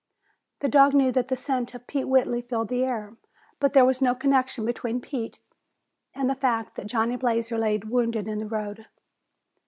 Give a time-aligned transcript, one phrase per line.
[0.61, 3.17] The dog knew that the scent of Pete Whitney filled the air,
[3.59, 5.37] but there was no connection between Pete
[6.15, 8.87] and the fact that Johnny Blazer lay wounded in the road.